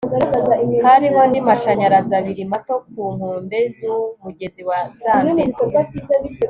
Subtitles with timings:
[0.85, 5.63] hariho andi mashanyarazi abiri mato ku nkombe z'umugezi wa zambezi